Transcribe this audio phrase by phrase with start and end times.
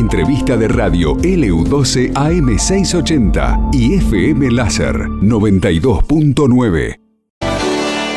[0.00, 6.96] entrevista de radio LU12 AM680 y FM Láser 92.9.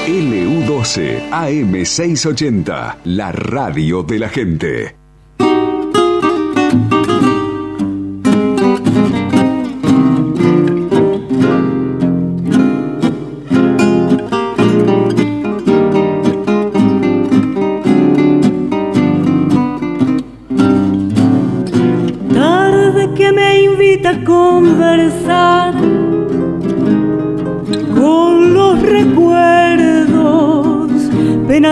[0.07, 5.02] LU12 AM680, la radio de la gente.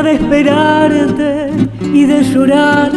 [0.04, 1.50] De esperarte
[1.94, 2.92] y de llorar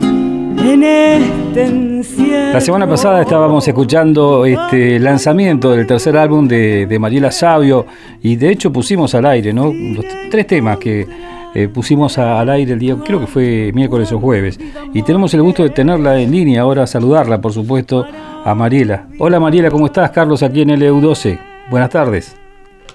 [0.00, 2.52] en este encierro.
[2.52, 7.86] La semana pasada estábamos escuchando este lanzamiento del tercer álbum de, Mariela Sabio
[8.22, 9.72] y de hecho pusimos al aire ¿no?
[9.72, 11.08] los tres temas que
[11.54, 14.60] eh, pusimos al aire el día, creo que fue miércoles o jueves.
[14.94, 18.06] Y tenemos el gusto de tenerla en línea ahora, saludarla por supuesto
[18.44, 19.08] a Mariela.
[19.18, 20.10] Hola Mariela, ¿cómo estás?
[20.12, 21.38] Carlos aquí en LU12.
[21.68, 22.41] Buenas tardes.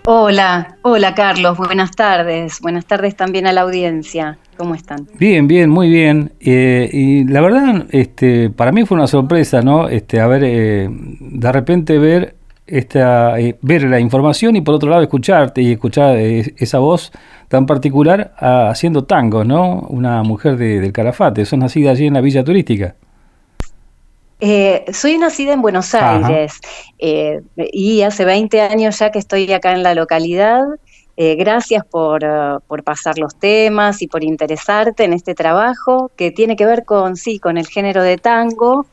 [0.10, 2.62] Hola, hola Carlos, buenas tardes.
[2.62, 4.38] Buenas tardes también a la audiencia.
[4.56, 5.06] ¿Cómo están?
[5.20, 6.32] Bien, bien, muy bien.
[6.40, 9.90] Eh, y la verdad, este, para mí fue una sorpresa, ¿no?
[9.90, 12.36] Este, a ver, eh, de repente ver
[12.66, 17.12] esta, eh, ver la información y por otro lado escucharte y escuchar eh, esa voz
[17.50, 19.82] tan particular ah, haciendo tango, ¿no?
[19.90, 21.44] Una mujer de- del Calafate.
[21.44, 22.96] ¿Sos nacida allí en la Villa Turística?
[24.40, 25.96] Eh, soy nacida en Buenos.
[25.96, 26.60] Aires
[27.00, 30.64] eh, y hace 20 años ya que estoy acá en la localidad.
[31.16, 36.32] Eh, gracias por, eh, por pasar los temas y por interesarte en este trabajo que
[36.32, 38.86] tiene que ver con, sí, con el género de tango.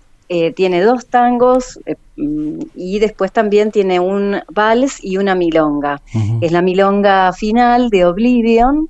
[0.56, 1.79] Tiene dos tangos
[2.17, 6.01] mm, y después también tiene un vals y una milonga.
[6.12, 6.39] Ujú.
[6.41, 8.89] Es la milonga final de Oblivion,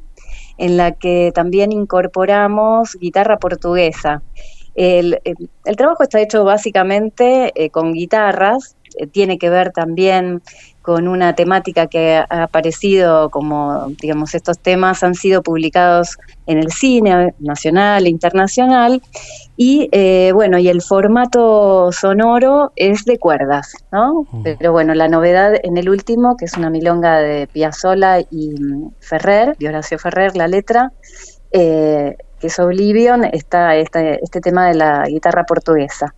[0.57, 4.23] en la que también incorporamos guitarra portuguesa.
[4.75, 10.43] El, el- el trabajo está hecho básicamente eh, con guitarras, eh, tiene que ver también
[10.83, 16.71] con una temática que ha aparecido como, digamos, estos temas han sido publicados en el
[16.71, 19.01] cine nacional e internacional,
[19.57, 24.27] y eh, bueno, y el formato sonoro es de cuerdas, ¿no?
[24.31, 24.43] Mm.
[24.43, 28.91] Pero bueno, la novedad en el último, que es una milonga de Piazzolla y mm,
[29.01, 30.93] Ferrer, de Horacio Ferrer, la letra,
[31.51, 36.13] eh, que es Oblivion, está este, este tema de la guitarra portuguesa.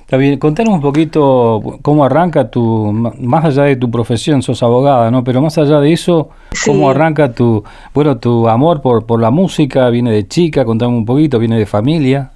[0.00, 5.10] Está bien, contanos un poquito cómo arranca tu, más allá de tu profesión, sos abogada,
[5.10, 5.22] ¿no?
[5.22, 6.30] Pero más allá de eso,
[6.64, 6.96] cómo Sí.
[6.96, 7.62] arranca tu,
[7.92, 11.66] bueno, tu amor por, por la música, viene de chica, contame un poquito, viene de
[11.66, 12.30] familia.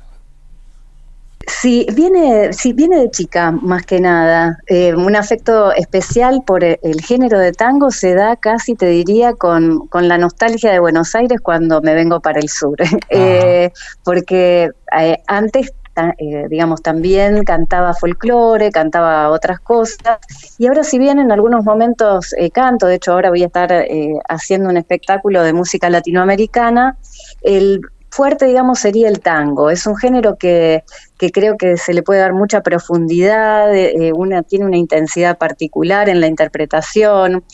[1.46, 4.58] Sí, viene, sí, viene de chica, más que nada.
[4.66, 9.34] Eh, un afecto especial por el, el género de tango se da casi, te diría,
[9.34, 12.76] con, con la nostalgia de Buenos Aires cuando me vengo para el sur.
[13.10, 13.70] Eh,
[14.02, 15.72] porque eh, antes,
[16.18, 20.18] eh, digamos, también cantaba folclore, cantaba otras cosas.
[20.58, 23.70] Y ahora, si bien en algunos momentos eh, canto, de hecho, ahora voy a estar
[23.70, 26.96] eh, haciendo un espectáculo de música latinoamericana,
[27.42, 27.80] el
[28.14, 29.70] fuerte, digamos, sería el tango.
[29.70, 30.84] Es un género que,
[31.18, 34.12] que creo que se le puede dar mucha profundidad, eh,
[34.48, 37.44] tiene una intensidad particular en la interpretación,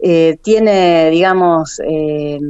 [0.00, 2.40] eh, tiene, digamos, eh,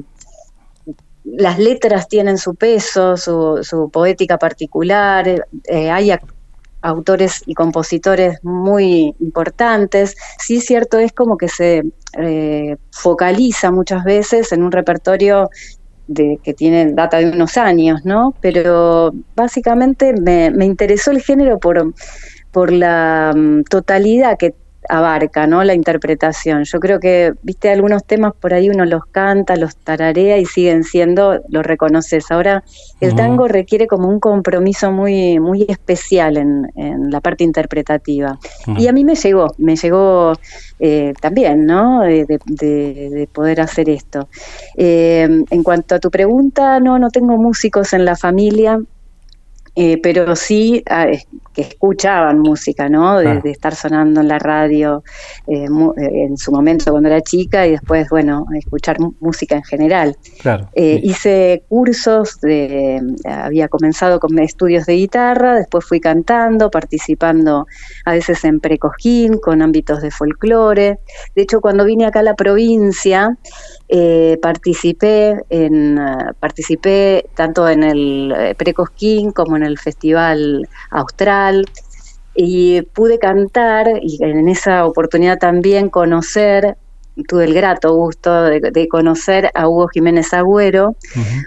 [1.24, 6.12] las letras tienen su peso, su, su poética particular, hay
[6.80, 10.16] autores y compositores muy importantes.
[10.38, 11.82] Sí, cierto, es como que se
[12.92, 15.50] focaliza muchas veces en un repertorio
[16.08, 18.34] de, que tiene data de unos años, ¿no?
[18.40, 21.94] Pero básicamente me, me interesó el género por,
[22.50, 24.54] por la mm, totalidad que
[24.88, 25.62] abarca, ¿no?
[25.64, 26.64] La interpretación.
[26.64, 30.84] Yo creo que, viste, algunos temas por ahí uno los canta, los tararea y siguen
[30.84, 32.30] siendo, los reconoces.
[32.30, 32.62] Ahora,
[33.00, 38.38] el tango requiere como un compromiso muy, muy especial en, en la parte interpretativa.
[38.78, 40.32] Y a mí me llegó, me llegó
[40.80, 42.00] eh, también, ¿no?
[42.02, 44.28] De, de- de- de poder hacer esto.
[44.76, 48.80] Eh, en cuanto a tu pregunta, no, no tengo músicos en la familia.
[49.80, 51.06] Eh, pero sí ah,
[51.54, 53.18] que escuchaban música, ¿no?
[53.18, 55.04] De, estar sonando en la radio
[55.46, 59.62] eh, mu- eh, en su momento cuando era chica y después, bueno, escuchar música en
[59.62, 60.16] general.
[60.42, 60.68] Claro.
[60.74, 67.66] Eh, hice cursos, de, había comenzado con estudios de guitarra, después fui cantando, participando
[68.04, 70.98] a veces en precosquín, con ámbitos de folclore.
[71.36, 73.38] De hecho, cuando vine acá a la provincia,
[73.88, 81.64] eh, participé, en, eh, participé tanto en el eh, precosquín como en el Festival Austral
[82.34, 86.76] y pude cantar y en esa oportunidad también conocer
[87.26, 90.94] tuve el grato gusto de, conocer a Hugo Jiménez Agüero,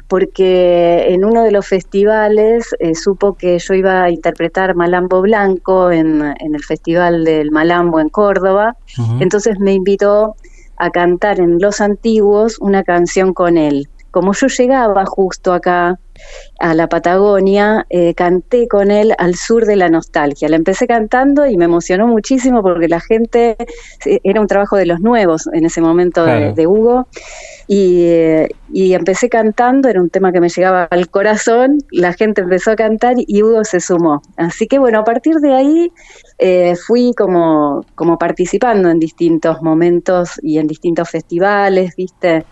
[0.08, 5.92] porque en uno de los festivales eh, supo que yo iba a interpretar Malambo Blanco
[5.92, 8.76] en, el Festival del Malambo en Córdoba,
[9.20, 10.36] entonces me invitó
[10.82, 13.88] a cantar en Los Antiguos una canción con él.
[14.10, 16.00] Como yo llegaba justo acá
[16.60, 20.48] a la Patagonia, eh, canté con él al sur de la nostalgia.
[20.48, 23.58] La empecé cantando y me emocionó muchísimo porque la gente,
[24.06, 27.08] era un trabajo de los nuevos en ese momento de, Hugo,
[27.68, 28.54] y,
[28.94, 33.16] empecé cantando, era un tema que me llegaba al corazón, la gente empezó a cantar
[33.18, 34.22] y Hugo se sumó.
[34.38, 35.92] Así que bueno, a partir de ahí
[36.38, 42.46] eh, fui como, como participando en distintos momentos y en distintos festivales, viste,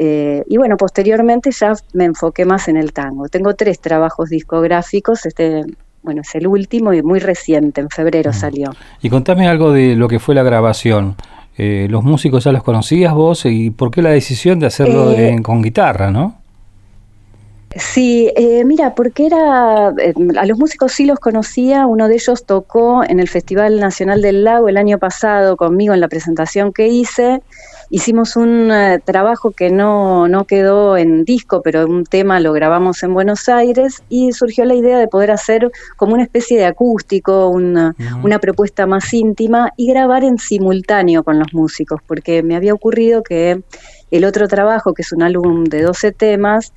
[0.00, 3.28] eh, y bueno, posteriormente ya me enfoqué más en el tango.
[3.28, 5.64] Tengo tres trabajos discográficos, este,
[6.04, 8.70] bueno, es el último y muy reciente, en febrero salió.
[9.02, 11.16] Y contame algo de lo que fue la grabación.
[11.56, 15.40] Eh, ¿Los músicos ya los conocías vos y por qué la decisión de hacerlo eh,
[15.42, 16.36] con guitarra, no?
[17.76, 18.32] Sí,
[18.64, 23.28] mira, porque era, a los músicos sí los conocía, uno de ellos tocó en el
[23.28, 27.42] Festival Nacional del Lago el año pasado conmigo en la presentación que hice,
[27.90, 33.02] Hicimos un eh, trabajo que no, no quedó en disco, pero un tema lo grabamos
[33.02, 37.48] en Buenos Aires y surgió la idea de poder hacer como una especie de acústico,
[37.48, 42.74] una, una propuesta más íntima y grabar en simultáneo con los músicos, porque me había
[42.74, 43.62] ocurrido que
[44.10, 46.74] el otro trabajo, que es un álbum de 12 temas,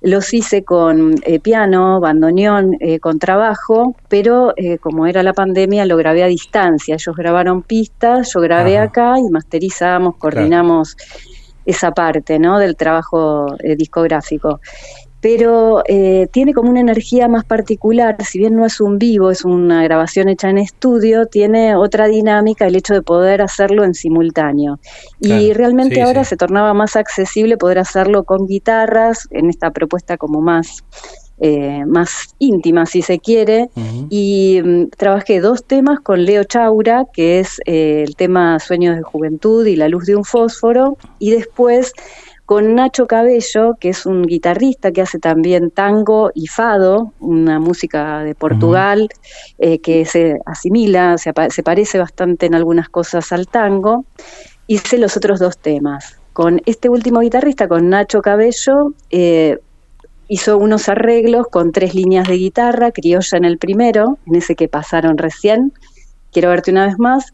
[0.00, 5.84] los hice con eh, piano, bandoneón, eh, con trabajo, pero eh, como era la pandemia
[5.84, 6.94] lo grabé a distancia.
[6.94, 10.96] Ellos grabaron pistas, yo grabé acá y masterizamos, coordinamos
[11.66, 12.58] esa parte ¿no?
[12.58, 14.60] del trabajo discográfico
[15.20, 19.44] pero eh, tiene como una energía más particular, si bien no es un vivo, es
[19.44, 24.78] una grabación hecha en estudio, tiene otra dinámica el hecho de poder hacerlo en simultáneo.
[25.20, 30.40] y realmente ahora se tornaba más accesible poder hacerlo con guitarras, en esta propuesta como
[30.40, 30.84] más...
[31.42, 33.70] Eh, más íntima, si se quiere,
[34.10, 39.02] y mm, trabajé dos temas con Leo Chaura, que es eh, el tema Sueños de
[39.02, 41.94] Juventud y La Luz de un Fósforo, y después
[42.50, 48.24] con Nacho Cabello, que es un guitarrista que hace también tango y fado, una música
[48.24, 49.08] de Portugal
[49.60, 54.04] eh, que se asimila, se, parece bastante en algunas cosas al tango.
[54.66, 56.18] Hice los otros dos temas.
[56.32, 59.60] Con este último guitarrista, con Nacho Cabello, eh,
[60.26, 64.66] hizo unos arreglos con tres líneas de guitarra, criolla en el primero, en ese que
[64.66, 65.72] pasaron recién,
[66.32, 67.32] quiero verte una vez más,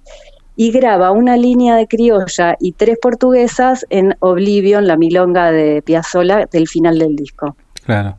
[0.56, 6.46] y graba una línea de criolla y tres portuguesas en Oblivion, la milonga de Piazzolla
[6.50, 7.56] del final del disco.
[7.84, 8.16] Claro.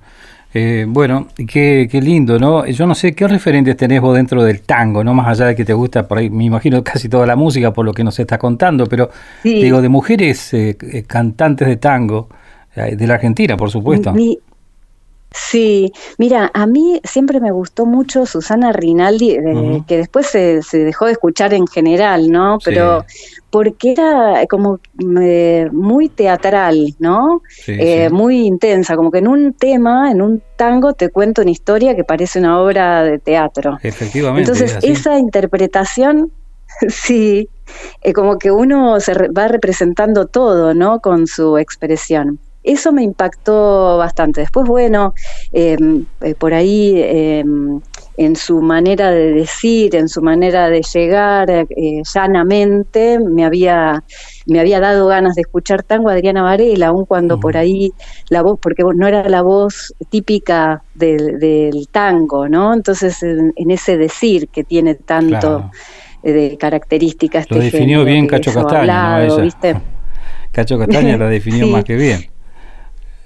[0.54, 2.66] Eh, bueno, qué, qué, lindo, ¿no?
[2.66, 5.14] Yo no sé qué referentes tenés vos dentro del tango, ¿no?
[5.14, 7.86] Más allá de que te gusta por ahí, me imagino casi toda la música por
[7.86, 9.10] lo que nos está contando, pero
[9.44, 12.30] digo, de mujeres eh, eh, cantantes de tango,
[12.76, 14.14] de la Argentina, por supuesto.
[15.38, 21.06] Sí, mira, a mí siempre me gustó mucho Susana Rinaldi, eh, que después se, dejó
[21.06, 22.58] de escuchar en general, ¿no?
[22.64, 23.06] Pero
[23.52, 24.80] porque era como
[25.22, 27.44] eh, muy teatral, ¿no?
[27.68, 31.96] Eh, muy intensa, como que en un tema, en un tango, te cuento una historia
[31.96, 33.78] que parece una obra de teatro.
[33.84, 34.52] Efectivamente.
[34.52, 36.32] Entonces, esa interpretación,
[36.90, 37.48] sí,
[38.16, 41.00] como que uno se va representando todo, ¿no?
[41.00, 42.40] Con su expresión.
[42.68, 44.42] Eso me impactó bastante.
[44.42, 45.14] Después, bueno,
[45.54, 47.80] em, eh, por ahí em,
[48.18, 51.66] en su manera de decir, en su manera de llegar eh,
[52.14, 54.04] llanamente, me había,
[54.48, 57.94] me había dado ganas de escuchar tango a Adriana Varela, aun cuando por ahí
[58.28, 62.74] la voz, porque no era la voz típica del, tango, ¿no?
[62.74, 65.72] Entonces, en, ese decir que tiene tanto
[66.22, 67.50] eh, de características.
[67.50, 69.26] Lo definió bien Cacho Castaña,
[70.52, 72.37] Cacho Castaña lo definió más que bien.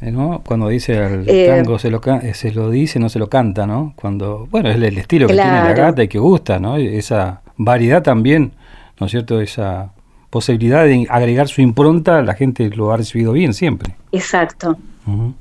[0.01, 0.41] ¿No?
[0.45, 3.67] Cuando dice al eh, tango se lo, eh, se lo dice, no se lo canta,
[3.67, 3.93] ¿no?
[3.95, 6.77] Cuando, bueno, es el, estilo que tiene la gata y que gusta, ¿no?
[6.77, 8.53] Esa variedad también,
[8.99, 9.39] ¿no es cierto?
[9.39, 9.91] Esa
[10.31, 13.95] posibilidad de agregar su impronta, la gente lo ha recibido bien siempre.
[14.11, 14.77] Exacto.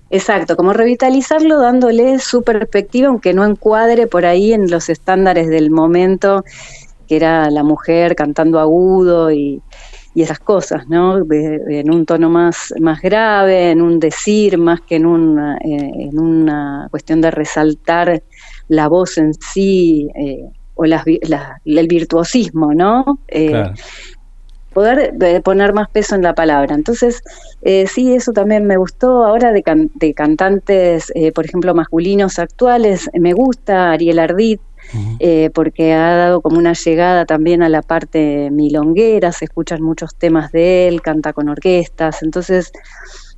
[0.08, 5.70] Exacto, como revitalizarlo dándole su perspectiva, aunque no encuadre por ahí en los estándares del
[5.70, 6.44] momento,
[7.06, 9.62] que era la mujer cantando agudo y,
[10.14, 11.18] y esas cosas, ¿no?
[11.30, 16.18] en un tono más, más grave, en un decir, más que en una, eh, en
[16.18, 18.22] una cuestión de resaltar
[18.68, 23.20] la voz en sí eh, o el virtuosismo, ¿no?
[23.28, 23.64] Eh,
[24.72, 26.74] poder poner más peso en la palabra.
[26.74, 27.22] Entonces,
[27.86, 29.24] sí, eso también me gustó.
[29.24, 29.62] Ahora de,
[29.94, 34.60] de cantantes, por ejemplo, masculinos actuales, me gusta Ariel Ardit,
[35.18, 40.14] eh, porque ha dado como una llegada también a la parte milonguera, se escuchan muchos
[40.14, 42.72] temas de él, canta con orquestas, entonces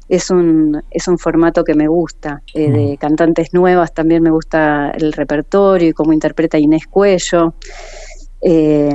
[0.08, 4.90] es un, es un formato que me gusta, eh, de cantantes nuevas también me gusta
[4.90, 7.54] el repertorio y cómo interpreta Inés Cuello.
[8.44, 8.94] Eh,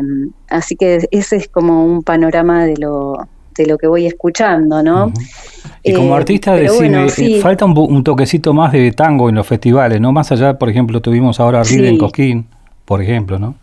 [0.50, 3.18] así que ese es como un panorama de lo,
[3.58, 5.12] de lo que voy escuchando, ¿no?
[5.84, 7.10] Y como eh, artista, decime,
[7.42, 10.12] falta un, toquecito más de tango en los festivales, ¿no?
[10.12, 12.48] Más allá, por ejemplo, tuvimos ahora River en Cosquín,
[12.86, 13.56] por ejemplo, ¿no?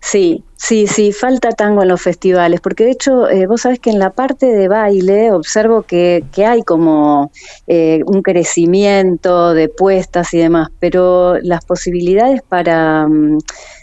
[0.00, 3.90] Sí, sí, sí, falta tango en los festivales, porque de hecho eh, vos sabés que
[3.90, 7.30] en la parte de baile observo que, que hay como
[7.66, 13.06] eh, un crecimiento de puestas y demás, pero las posibilidades para...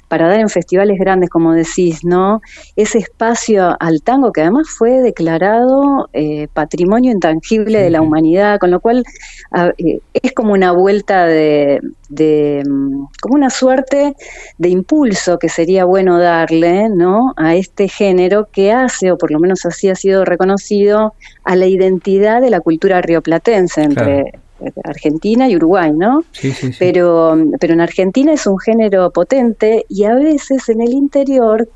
[0.07, 2.41] Para dar en festivales grandes, como decís, ¿no?
[2.75, 8.71] Ese espacio al tango que además fue declarado eh, patrimonio intangible de la humanidad, con
[8.71, 9.03] lo cual
[9.77, 14.15] eh, es como una vuelta de, mm, como una suerte
[14.57, 17.33] de impulso que sería bueno darle, ¿no?
[17.35, 21.65] A este género que hace, o por lo menos así ha sido reconocido, a la
[21.65, 24.33] identidad de la cultura rioplatense entre
[24.83, 26.23] Argentina y Uruguay, ¿no?
[26.31, 26.77] Sí, sí, sí.
[26.79, 31.67] Pero, pero en Argentina es un género potente y a veces en el interior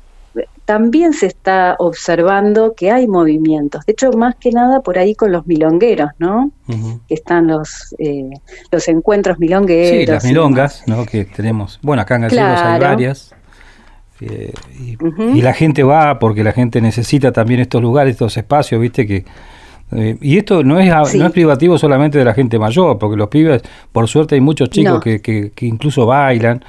[0.64, 3.84] también se está observando que hay movimientos.
[3.86, 6.52] De hecho, más que nada por ahí con los milongueros, ¿no?
[7.08, 8.30] Que están los eh,
[8.70, 10.00] los encuentros milongueros.
[10.00, 11.04] Sí, las milongas, ¿no?
[11.06, 11.80] Que tenemos.
[11.82, 13.34] Bueno, acá en Gallegos hay varias.
[14.20, 14.98] Eh, y,
[15.38, 19.24] y, la gente va porque la gente necesita también estos lugares, estos espacios, viste que
[19.92, 23.28] eh, y esto no es, no es privativo solamente de la gente mayor, porque los
[23.28, 26.64] pibes, por suerte, hay muchos chicos que, que, incluso bailan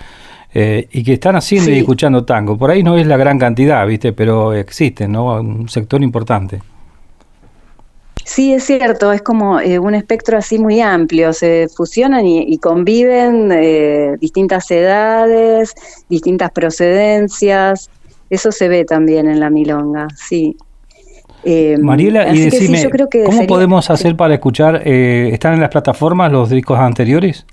[0.54, 2.58] eh, y que están haciendo y escuchando tango.
[2.58, 4.14] Por ahí no es la gran cantidad, ¿viste?
[4.14, 5.40] Pero existen, ¿no?
[5.40, 6.62] Un sector importante.
[8.24, 13.50] Sí, es cierto, es como eh, un espectro así muy amplio, se fusionan y, conviven
[14.20, 15.74] distintas edades,
[16.08, 17.90] distintas procedencias,
[18.30, 20.56] eso se ve también en la milonga, sí.
[21.44, 22.88] Eh, Mariela, y decime,
[23.26, 24.84] ¿cómo podemos hacer para escuchar?
[24.86, 27.46] Eh, ¿Están en las plataformas los discos anteriores?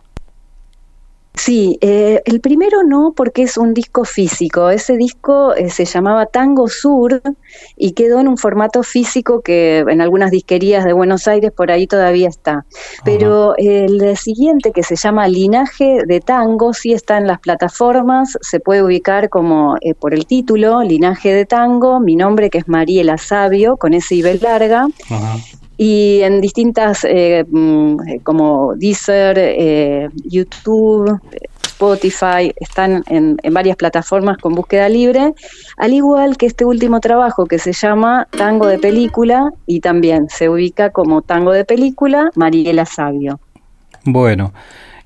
[1.38, 4.70] Sí, eh, el primero no porque es un disco físico.
[4.70, 7.22] Ese disco eh, se llamaba Tango Sur
[7.76, 11.86] y quedó en un formato físico que en algunas disquerías de Buenos Aires por ahí
[11.86, 12.66] todavía está.
[13.04, 18.58] Pero el siguiente que se llama Linaje de Tango sí está en las plataformas, se
[18.58, 23.16] puede ubicar como eh, por el título, Linaje de Tango, mi nombre que es Mariela
[23.16, 24.88] Sabio, con ese I larga.
[25.80, 31.20] Y en distintas eh, mm, como Deezer, eh, YouTube,
[31.62, 35.32] Spotify, están en, varias plataformas con búsqueda libre,
[35.76, 40.48] al igual que este último trabajo que se llama Tango de Película y también se
[40.48, 43.38] ubica como Tango de Película Mariela Sabio.
[44.04, 44.52] Bueno,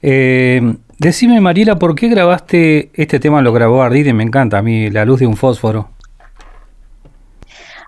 [0.00, 3.42] eh, decime Mariela, ¿por qué grabaste este tema?
[3.42, 5.90] Lo grabó Ardide, me encanta a mí, La luz de un fósforo.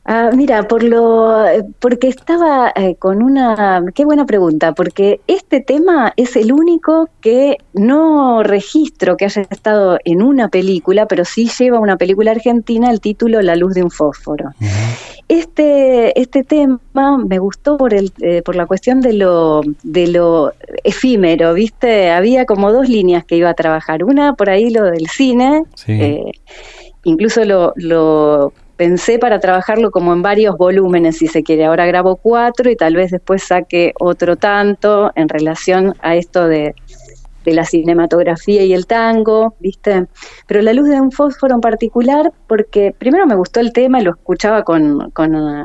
[0.06, 1.44] Ah, mira, por lo,
[1.78, 7.56] porque estaba eh, con una, qué buena pregunta, porque este tema es el único que
[7.73, 13.00] no registro que haya estado en una película, pero sí lleva una película argentina el
[13.00, 14.50] título La luz de un fósforo.
[15.28, 16.78] Este, este tema
[17.26, 20.52] me gustó por el, eh, por la cuestión de lo, de lo
[20.84, 25.06] efímero, viste, había como dos líneas que iba a trabajar, una por ahí lo del
[25.08, 25.62] cine.
[25.88, 26.30] Eh,
[27.04, 31.64] incluso lo, lo pensé para trabajarlo como en varios volúmenes, si se quiere.
[31.64, 36.75] Ahora grabo cuatro y tal vez después saque otro tanto en relación a esto de,
[37.47, 40.07] la cinematografía y el tango, ¿viste?
[40.47, 44.04] Pero La luz de un fósforo en particular, porque primero me gustó el tema y
[44.04, 45.12] lo escuchaba con,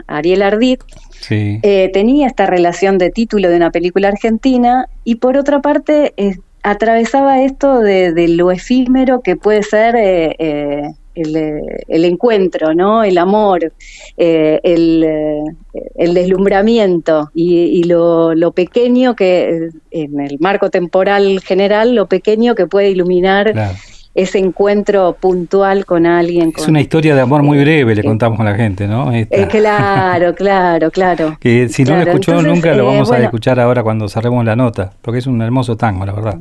[0.08, 0.82] Ariel Ardit,
[1.30, 6.14] eh, tenía esta relación de título de una película argentina y por otra parte
[6.64, 9.96] atravesaba esto de, lo efímero que puede ser...
[9.98, 13.04] Eh, eh, el, encuentro, ¿no?
[13.04, 13.72] el amor,
[14.18, 15.44] eh, eh,
[15.96, 22.90] el, deslumbramiento y, lo, pequeño que, en el marco temporal general, lo pequeño que puede
[22.92, 23.54] iluminar.
[24.16, 26.52] Ese encuentro puntual con alguien.
[26.58, 29.12] Es una historia de amor muy breve, le contamos a la gente, ¿no?
[29.50, 31.38] claro, claro, claro.
[31.40, 34.92] Que si no lo escuchó nunca, lo vamos a escuchar ahora cuando cerremos la nota,
[35.04, 36.38] porque es un hermoso tango, la verdad.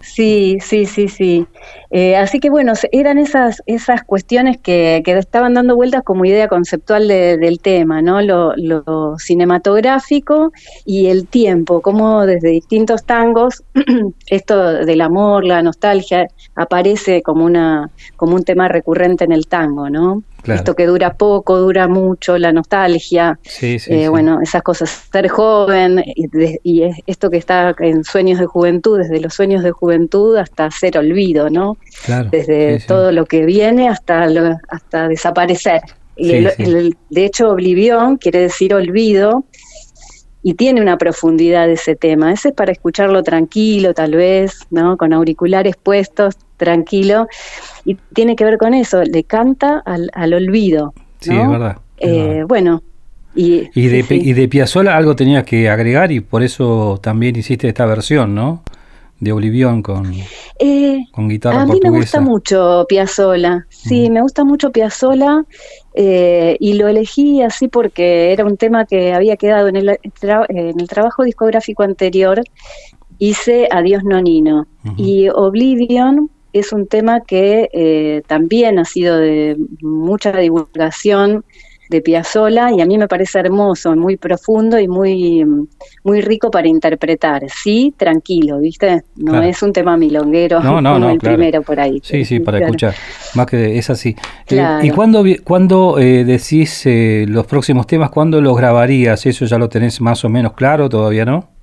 [0.00, 1.46] Sí, sí, sí, sí.
[1.90, 6.48] Eh, así que bueno, eran esas, esas cuestiones que, que estaban dando vueltas como idea
[6.48, 8.22] conceptual del tema, ¿no?
[8.22, 10.52] Lo, lo, cinematográfico
[10.86, 13.62] y el tiempo, como desde distintos tangos
[14.26, 19.90] esto del amor, la nostalgia, aparece como, una, como un tema recurrente en el tango,
[19.90, 20.22] ¿no?
[20.44, 26.82] Esto que dura poco, dura mucho, la nostalgia, eh, bueno, esas cosas, ser joven y,
[27.06, 31.50] esto que está en sueños de juventud, desde los sueños de juventud hasta ser olvido,
[31.50, 31.76] ¿no?
[32.30, 34.28] desde todo lo que viene hasta,
[34.68, 35.82] hasta desaparecer.
[36.16, 36.44] Y
[37.10, 39.44] de hecho, oblivión quiere decir olvido,
[40.42, 42.32] y tiene una profundidad ese tema.
[42.32, 44.96] Ese es para escucharlo tranquilo, tal vez, ¿no?
[44.96, 47.28] Con auriculares puestos, tranquilo.
[47.84, 50.94] Y tiene que ver con eso, le canta al, al olvido.
[51.20, 51.76] Sí, es verdad.
[51.98, 52.82] Eh, bueno.
[53.34, 57.68] Y, y de, y de Piazzolla algo tenías que agregar y por eso también hiciste
[57.68, 58.64] esta versión, ¿no?
[59.20, 60.12] De Olivión con,
[60.58, 65.44] eh, con guitarra A mí me gusta mucho Piazzola, sí, me gusta mucho Piazzola
[65.94, 70.80] eh, y lo elegí así porque era un tema que había quedado en el, en
[70.80, 72.42] el trabajo discográfico anterior,
[73.18, 80.32] hice Adiós Nonino y Oblivion es un tema que eh, también ha sido de mucha
[80.32, 81.44] divulgación
[81.90, 85.44] de Piazzolla y a mí me parece hermoso, muy profundo y muy,
[86.04, 87.42] muy rico para interpretar.
[87.50, 89.02] Sí, tranquilo, ¿viste?
[89.16, 92.00] No es un tema milonguero como el primero por ahí.
[92.02, 92.94] Sí, sí, para escuchar.
[93.34, 94.14] Más que es así.
[94.48, 99.26] Eh, ¿Y cuándo, cuando eh, decís eh, los próximos temas, cuándo los grabarías?
[99.26, 100.88] ¿Eso ya lo tenés más o menos claro?
[100.88, 101.59] ¿Todavía no?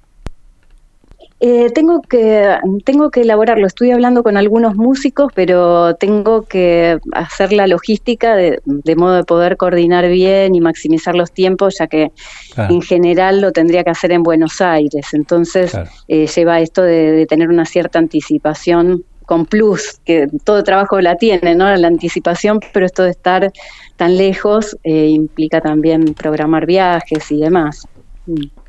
[1.40, 3.68] Eh, tengo que tengo que elaborarlo.
[3.68, 8.60] Estoy hablando con algunos músicos, pero tengo que hacer la logística de,
[8.96, 12.12] modo de poder coordinar bien y maximizar los tiempos, ya que
[12.58, 15.14] en general lo tendría que hacer en Buenos Aires.
[15.14, 15.78] Entonces
[16.08, 21.54] eh, lleva esto de, tener una cierta anticipación con plus, que todo trabajo la tiene,
[21.54, 21.76] ¿no?
[21.76, 23.52] La anticipación, pero esto de estar
[23.98, 27.88] tan lejos eh, implica también programar viajes y demás.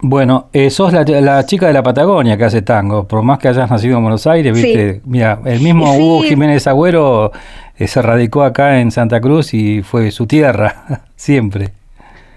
[0.00, 3.68] Bueno, eh, sos la, chica de la Patagonia que hace tango, por más que hayas
[3.70, 7.32] nacido en Buenos Aires, viste, mira, el mismo Hugo Jiménez Agüero
[7.76, 11.72] eh, se radicó acá en Santa Cruz y fue su tierra, siempre.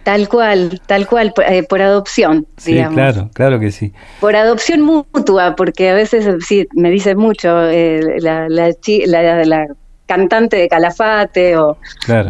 [0.04, 3.94] Tal cual, tal cual, por, eh, adopción, sí, claro, claro que sí.
[4.20, 8.70] Por adopción mutua, porque a veces sí, me dice mucho la, la,
[9.46, 9.68] la,
[10.12, 11.78] cantante de Calafate o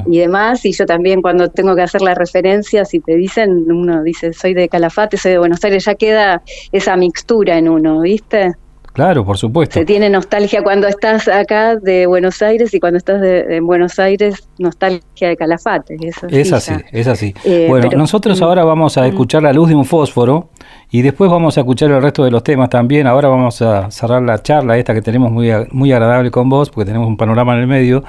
[0.05, 4.03] y demás, y yo también cuando tengo que hacer la referencia, si te dicen, uno
[4.03, 8.53] dice soy de Calafate, soy de Buenos Aires, ya queda esa mixtura en uno, ¿viste?
[8.93, 9.79] Claro, por supuesto.
[9.79, 13.99] Se tiene nostalgia cuando estás acá de Buenos Aires y cuando estás de, en Buenos
[13.99, 15.97] Aires, nostalgia de Calafate.
[16.29, 17.33] es así, es así.
[17.45, 20.49] Eh, bueno, nosotros mm, ahora vamos a escuchar la luz de un fósforo
[20.89, 23.07] y después vamos a escuchar el resto de los temas también.
[23.07, 26.87] Ahora vamos a cerrar la charla esta que tenemos muy, muy agradable con vos, porque
[26.87, 28.03] tenemos un panorama en el medio.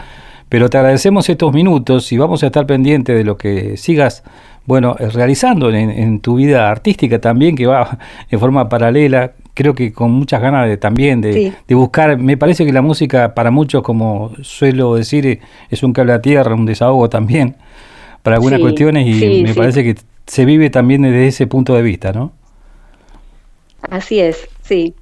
[0.49, 4.25] Pero te agradecemos estos minutos y vamos a estar pendientes de lo que sigas
[4.65, 7.99] bueno, realizando en, tu vida artística también, que va
[8.31, 12.73] en forma paralela, creo que con muchas ganas de, también de, buscar, me parece que
[12.73, 17.57] la música para muchos, como suelo decir, es un cable a tierra, un desahogo también,
[18.23, 22.13] para algunas cuestiones y me parece que se vive también desde ese punto de vista,
[22.13, 22.33] ¿no?
[23.91, 24.95] Así es, sí.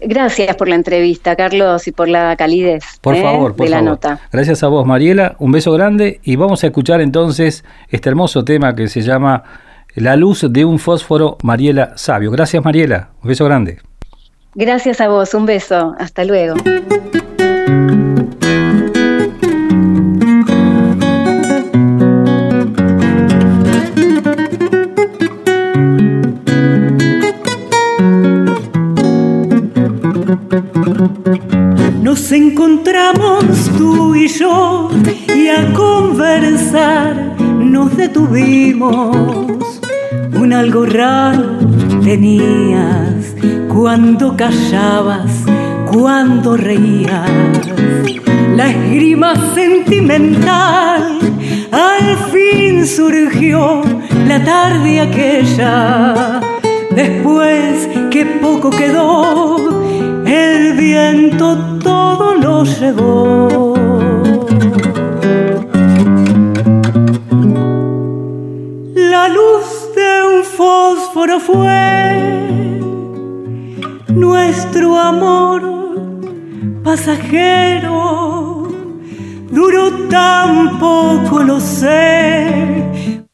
[0.00, 3.22] Gracias por la entrevista, Carlos, y por la calidez por ¿eh?
[3.22, 4.20] favor, por de la nota.
[4.32, 5.36] Gracias a vos, Mariela.
[5.38, 9.44] Un beso grande y vamos a escuchar entonces este hermoso tema que se llama
[9.96, 12.32] La luz de un fósforo, Mariela Sabio.
[12.32, 13.10] Gracias, Mariela.
[13.22, 13.78] Un beso grande.
[14.56, 15.34] Gracias a vos.
[15.34, 15.94] Un beso.
[15.98, 16.56] Hasta luego.
[32.02, 34.90] Nos encontramos tú y yo
[35.32, 37.34] y a conversar
[37.74, 39.73] nos detuvimos.
[40.54, 41.58] Algo raro
[42.04, 43.34] tenías
[43.68, 45.44] cuando callabas,
[45.92, 47.28] cuando reías.
[48.56, 51.18] La esgrima sentimental
[51.72, 53.82] al fin surgió
[54.28, 56.40] la tarde aquella.
[56.94, 59.56] Después que poco quedó
[60.24, 63.73] el viento todo lo llevó.
[71.34, 72.80] Fósforo fue
[74.14, 75.62] nuestro amor
[76.82, 78.68] pasajero.
[79.50, 83.24] Duró tan poco, lo sé,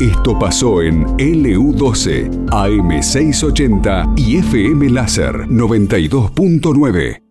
[0.00, 7.21] Esto pasó en LU12, AM680 y FM Láser 92.9.